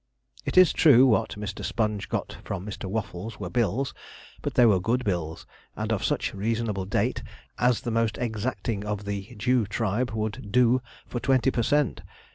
[0.45, 1.63] It is true, what Mr.
[1.63, 2.85] Sponge got from Mr.
[2.85, 3.93] Waffles were bills
[4.41, 7.21] but they were good bills, and of such reasonable date
[7.59, 12.01] as the most exacting of the Jew tribe would 'do' for twenty per cent.